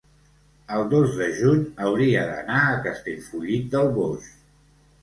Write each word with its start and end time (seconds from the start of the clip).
el 0.77 0.87
dos 0.93 1.13
de 1.19 1.27
juny 1.39 1.61
hauria 1.89 2.25
d'anar 2.33 2.59
a 2.73 2.83
Castellfollit 2.89 3.71
del 3.77 3.97
Boix. 4.01 4.37